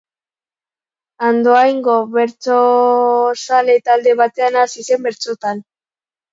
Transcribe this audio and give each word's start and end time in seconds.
Andoaingo 1.27 1.99
bertsozale-talde 2.15 4.19
batean 4.25 4.61
hasi 4.65 4.89
zen 4.91 5.09
bertsotan. 5.09 5.65